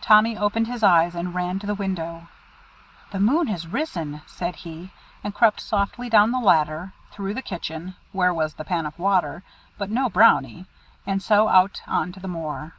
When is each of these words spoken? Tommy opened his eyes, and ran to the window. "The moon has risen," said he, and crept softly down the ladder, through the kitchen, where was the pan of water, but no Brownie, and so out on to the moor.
Tommy 0.00 0.34
opened 0.34 0.66
his 0.66 0.82
eyes, 0.82 1.14
and 1.14 1.34
ran 1.34 1.58
to 1.58 1.66
the 1.66 1.74
window. 1.74 2.28
"The 3.10 3.20
moon 3.20 3.48
has 3.48 3.66
risen," 3.66 4.22
said 4.24 4.56
he, 4.56 4.92
and 5.22 5.34
crept 5.34 5.60
softly 5.60 6.08
down 6.08 6.30
the 6.30 6.40
ladder, 6.40 6.94
through 7.12 7.34
the 7.34 7.42
kitchen, 7.42 7.94
where 8.12 8.32
was 8.32 8.54
the 8.54 8.64
pan 8.64 8.86
of 8.86 8.98
water, 8.98 9.42
but 9.76 9.90
no 9.90 10.08
Brownie, 10.08 10.64
and 11.06 11.22
so 11.22 11.48
out 11.48 11.82
on 11.86 12.12
to 12.12 12.18
the 12.20 12.28
moor. 12.28 12.72